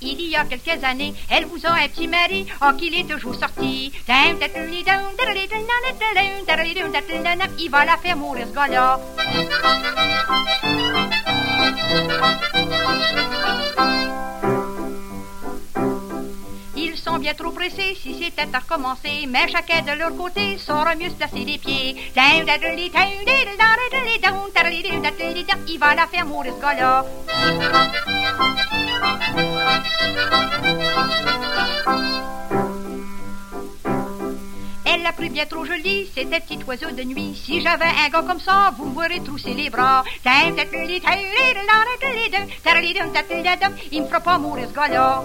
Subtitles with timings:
[0.00, 1.14] il y a quelques années.
[1.30, 3.92] Elle vous a un petit mari, oh qu'il est toujours sorti.
[7.58, 9.00] Il va la faire mourir ce gars-là.
[16.76, 20.94] Ils sont bien trop pressés si c'était à recommencer, mais chacun de leur côté saura
[20.94, 21.96] mieux se placer les pieds.
[25.68, 27.04] Il va la faire mourir ce gars-là.
[35.22, 37.40] Pris bien trop jolie, c'était petit oiseau de nuit.
[37.46, 40.02] Si j'avais un gars comme ça, vous me verrez trousser les bras.
[43.92, 45.22] Il me fera pas mourir ce gars-là.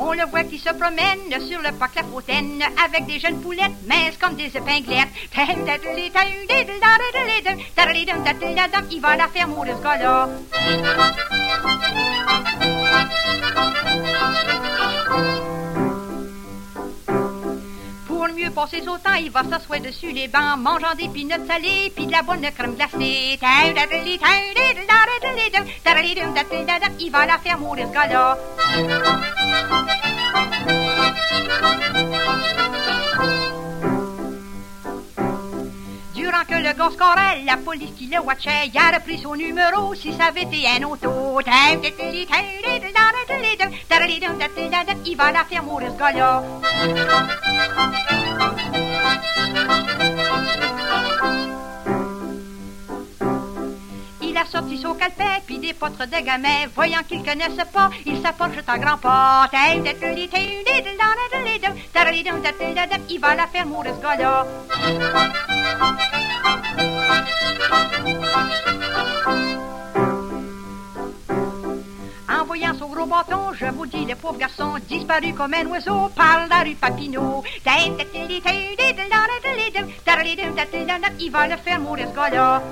[0.00, 3.86] On le voit qui se promène sur le parc La Fontaine avec des jeunes poulettes
[3.86, 5.14] minces comme des épinglettes.
[8.90, 10.28] Il va la faire mourir ce gars-là.
[18.56, 22.40] Temps, il va s'asseoir dessus les bancs, mangeant des pinottes salées puis de la bonne
[22.56, 23.38] crème glacée.
[26.98, 28.38] Il va la faire mourir ce gars-là.
[36.14, 39.94] Durant que le gars scorait, la police qui le watchait, il a repris son numéro
[39.94, 41.40] si ça avait été un auto.
[45.04, 46.42] Il va la faire mourir ce gars-là.
[54.36, 56.66] Il a sorti son calepin, puis des potres de gamins.
[56.74, 59.48] Voyant qu'il connaissait pas, il s'approche à grand pas.
[63.08, 64.46] Il va la faire mourir ce gars-là.
[72.46, 76.46] Voyant son gros bâton, je vous dis, le pauvre garçon, disparu comme un oiseau, par
[76.48, 77.42] la rue Papineau.
[81.18, 82.62] Il va le faire mourir ce gars-là.